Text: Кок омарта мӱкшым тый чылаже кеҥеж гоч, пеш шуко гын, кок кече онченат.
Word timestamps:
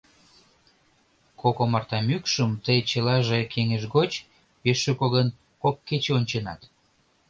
Кок 1.41 1.57
омарта 1.63 1.99
мӱкшым 2.07 2.51
тый 2.65 2.79
чылаже 2.89 3.39
кеҥеж 3.53 3.83
гоч, 3.95 4.11
пеш 4.61 4.77
шуко 4.85 5.05
гын, 5.15 5.27
кок 5.61 5.75
кече 5.87 6.11
онченат. 6.17 6.61